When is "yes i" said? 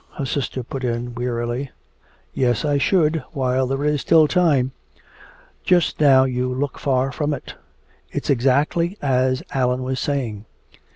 2.33-2.79